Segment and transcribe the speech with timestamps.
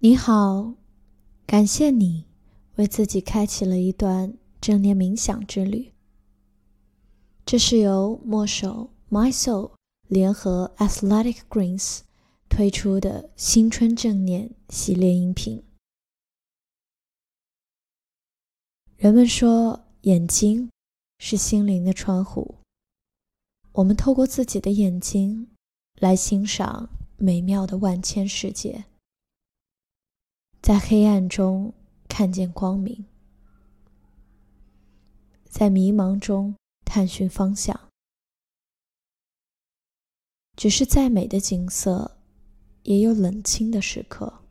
[0.00, 0.74] 你好，
[1.44, 2.24] 感谢你
[2.76, 5.92] 为自己开启了一段正念冥想之旅。
[7.44, 9.72] 这是由墨手 My Soul
[10.06, 12.02] 联合 Athletic Greens
[12.48, 15.64] 推出的新春正念系列音频。
[18.96, 20.70] 人们说，眼睛
[21.18, 22.54] 是心灵的窗户，
[23.72, 25.48] 我们透过自己的眼睛
[25.98, 28.84] 来欣赏美妙的万千世界。
[30.60, 31.72] 在黑暗中
[32.08, 33.06] 看见光明，
[35.48, 36.54] 在迷茫中
[36.84, 37.88] 探寻方向。
[40.56, 42.18] 只是再美的景色，
[42.82, 44.42] 也有冷清的时刻；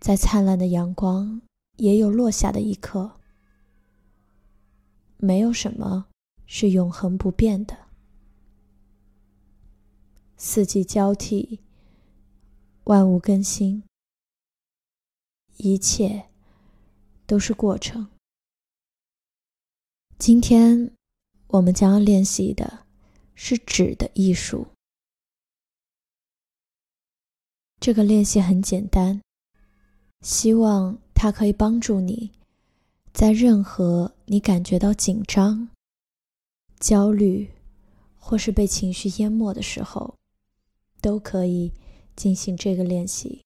[0.00, 1.40] 再灿烂的阳光，
[1.76, 3.20] 也有落下的一刻。
[5.16, 6.06] 没有什么
[6.46, 7.78] 是永恒不变的。
[10.36, 11.60] 四季交替，
[12.84, 13.84] 万物更新。
[15.62, 16.28] 一切
[17.24, 18.08] 都是过程。
[20.18, 20.92] 今天
[21.46, 22.84] 我们将要练习的
[23.36, 24.66] 是纸的艺术。
[27.78, 29.22] 这个练习很简单，
[30.22, 32.32] 希望它可以帮助你
[33.12, 35.68] 在任何你感觉到紧张、
[36.80, 37.48] 焦虑
[38.16, 40.16] 或是被情绪淹没的时候，
[41.00, 41.72] 都可以
[42.16, 43.44] 进行这个练习。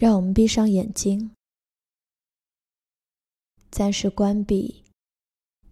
[0.00, 1.36] 让我们闭上眼睛，
[3.70, 4.82] 暂时关闭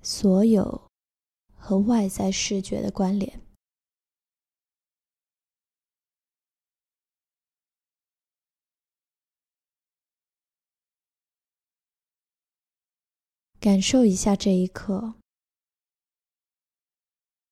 [0.03, 0.91] 所有
[1.55, 3.41] 和外在视觉的关联，
[13.59, 15.15] 感受一下这一刻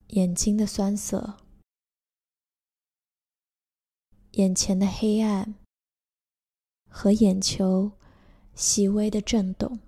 [0.09, 1.39] 眼睛的酸涩，
[4.33, 5.66] 眼前的黑暗。
[6.99, 7.93] 和眼球
[8.55, 9.79] 细微的震动，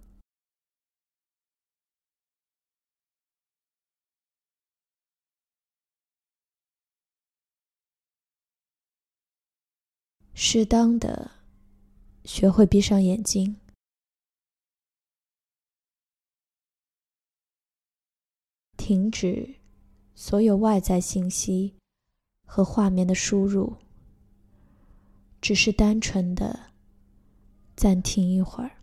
[10.35, 11.31] 适当的
[12.27, 13.57] 学会闭上眼睛，
[18.77, 19.55] 停止
[20.15, 21.75] 所有外在信息
[22.45, 23.79] 和画面的输入，
[25.41, 26.69] 只是单纯的。
[27.79, 28.83] 暂停一会儿，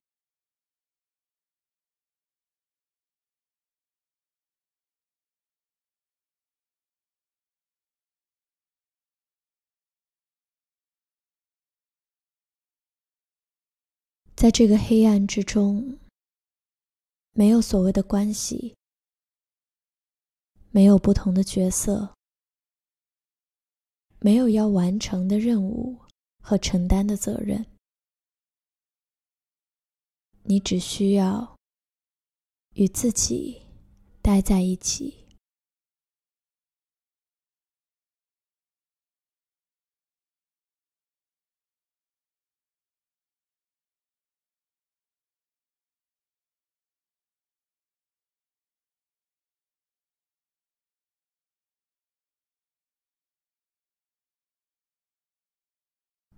[14.33, 15.99] 在这个黑暗之中，
[17.33, 18.77] 没有所谓的关系，
[20.71, 22.15] 没有不同的角色，
[24.21, 25.99] 没有要完成的任务
[26.41, 27.74] 和承担的责任。
[30.47, 31.57] 你只需要
[32.75, 33.63] 与自己
[34.21, 35.25] 待在一起，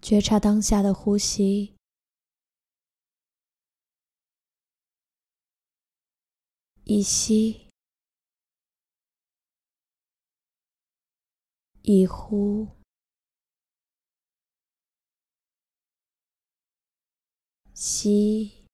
[0.02, 1.77] 觉察当下的呼吸。
[6.90, 7.68] 一吸，
[11.82, 12.66] 一呼，
[17.74, 18.66] 吸，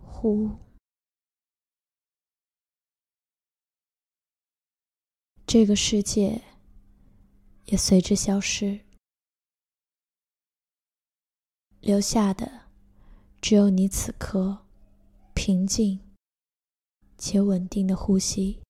[0.00, 0.56] 呼。
[5.44, 6.40] 这个世界
[7.64, 8.84] 也随之消失，
[11.80, 12.61] 留下的。
[13.42, 14.56] 只有你此刻
[15.34, 15.98] 平静
[17.18, 18.60] 且稳定的呼吸。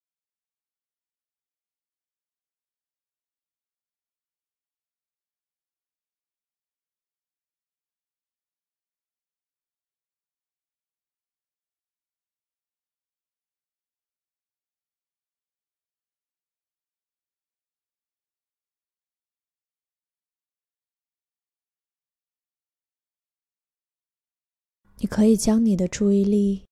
[25.03, 26.65] 你可以将你的注意力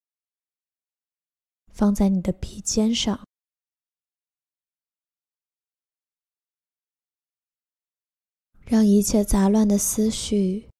[1.72, 3.26] 放在你的鼻尖上，
[8.60, 10.70] 让一切杂乱的思绪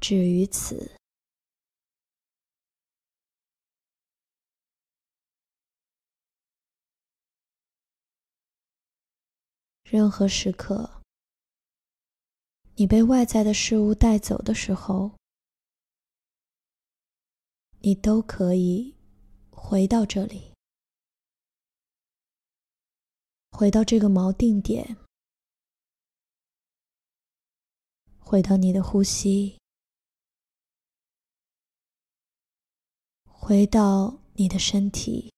[0.00, 0.96] 止于此。
[9.84, 11.02] 任何时刻，
[12.74, 15.17] 你被外在的事物带走的时候。
[17.80, 18.94] 你都可以
[19.50, 20.52] 回到这里，
[23.50, 24.96] 回到这个锚定点，
[28.18, 29.58] 回到你的呼吸，
[33.24, 35.32] 回到你的身体，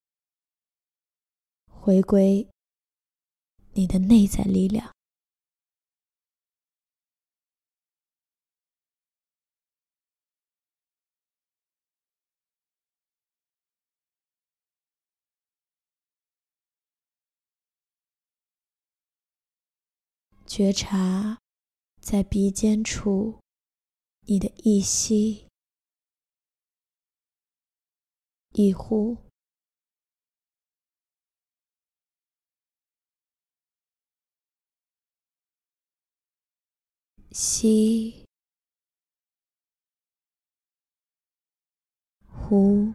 [1.67, 2.47] 回归
[3.73, 4.91] 你的内在力量。
[20.53, 21.39] 觉察，
[22.01, 23.39] 在鼻尖处，
[24.27, 25.47] 你的一吸
[28.51, 29.15] 一呼，
[37.31, 38.25] 吸
[42.27, 42.93] 呼。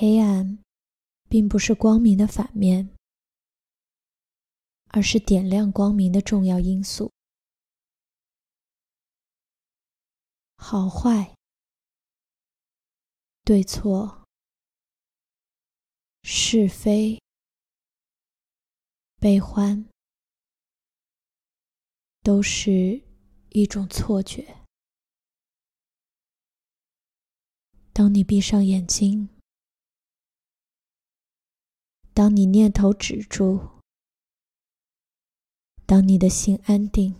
[0.00, 0.58] 黑暗，
[1.28, 2.88] 并不是光明的反面，
[4.86, 7.12] 而是点亮光明的重要因素。
[10.56, 11.36] 好坏、
[13.44, 14.24] 对错、
[16.22, 17.20] 是非、
[19.18, 19.86] 悲欢，
[22.22, 23.02] 都是
[23.50, 24.64] 一种错觉。
[27.92, 29.28] 当你闭上眼睛。
[32.12, 33.80] 当你念头止住，
[35.86, 37.14] 当你的心安定，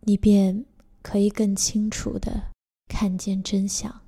[0.00, 0.64] 你便
[1.02, 2.52] 可以更清楚的
[2.86, 4.06] 看见真相。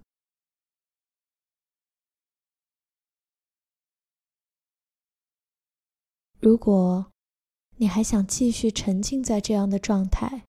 [6.38, 7.10] 如果
[7.76, 10.44] 你还想继续沉浸在这样的状态，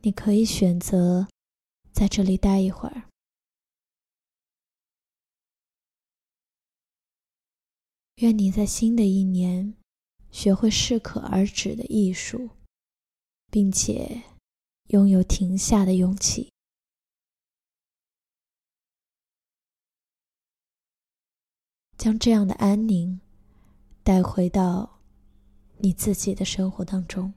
[0.00, 1.28] 你可以选择
[1.92, 3.08] 在这里待一会儿。
[8.18, 9.74] 愿你在新的一年
[10.32, 12.50] 学会适可而止的艺术，
[13.48, 14.24] 并且
[14.88, 16.50] 拥有停下的勇气，
[21.96, 23.20] 将这样的安宁
[24.02, 24.98] 带回到
[25.76, 27.32] 你自己的生活当中。